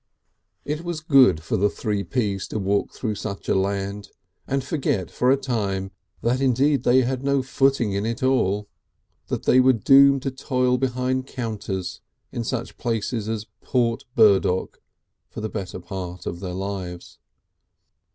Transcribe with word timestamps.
It 0.65 0.81
was 0.83 0.99
good 0.99 1.43
for 1.43 1.57
the 1.57 1.69
Three 1.69 2.03
Ps 2.03 2.47
to 2.47 2.57
walk 2.57 2.91
through 2.91 3.13
such 3.13 3.47
a 3.47 3.53
land 3.53 4.09
and 4.47 4.63
forget 4.63 5.11
for 5.11 5.29
a 5.29 5.37
time 5.37 5.91
that 6.23 6.41
indeed 6.41 6.81
they 6.81 7.03
had 7.03 7.21
no 7.23 7.43
footing 7.43 7.91
in 7.91 8.03
it 8.03 8.23
all, 8.23 8.67
that 9.27 9.43
they 9.43 9.59
were 9.59 9.73
doomed 9.73 10.23
to 10.23 10.31
toil 10.31 10.79
behind 10.79 11.27
counters 11.27 12.01
in 12.31 12.43
such 12.43 12.79
places 12.79 13.29
as 13.29 13.45
Port 13.61 14.05
Burdock 14.15 14.81
for 15.29 15.39
the 15.39 15.49
better 15.49 15.79
part 15.79 16.25
of 16.25 16.39
their 16.39 16.55
lives. 16.55 17.19